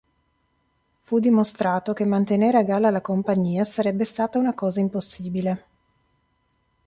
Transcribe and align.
Fu 1.03 1.19
dimostrato 1.19 1.93
che 1.93 2.05
mantenere 2.05 2.57
a 2.57 2.63
galla 2.63 2.89
la 2.89 3.01
compagnia 3.01 3.63
sarebbe 3.63 4.03
stata 4.03 4.39
una 4.39 4.55
cosa 4.55 4.79
impossibile. 4.79 5.65